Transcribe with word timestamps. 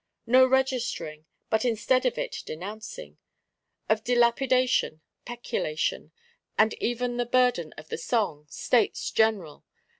No 0.25 0.47
registering, 0.47 1.25
but 1.51 1.63
instead 1.63 2.07
of 2.07 2.17
it, 2.17 2.41
denouncing: 2.47 3.19
of 3.87 4.03
dilapidation, 4.03 5.01
peculation; 5.25 6.11
and 6.57 6.73
ever 6.81 7.07
the 7.07 7.23
burden 7.27 7.71
of 7.73 7.89
the 7.89 7.99
song, 7.99 8.47
States 8.49 9.11
General! 9.11 9.63